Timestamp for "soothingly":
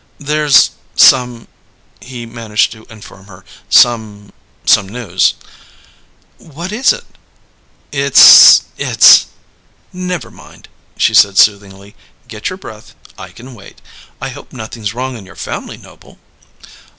11.37-11.95